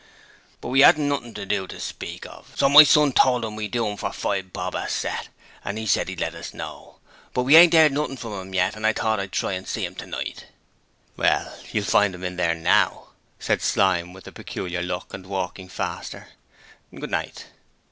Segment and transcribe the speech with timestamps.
[0.61, 3.69] 'But we 'adn't nothing to do to speak of, so my son told 'im we'd
[3.69, 5.29] do 'em for five bob a set,
[5.63, 6.97] and 'e said 'e'd let us know,
[7.35, 9.85] but we ain't 'eard nothing from 'im yet, so I thought I'd try and see
[9.85, 10.47] 'im tonight.'
[11.17, 15.69] Well, you'll find 'im in there now,' said Slyme with a peculiar look, and walking
[15.69, 16.29] faster.
[16.91, 17.45] 'Good night.'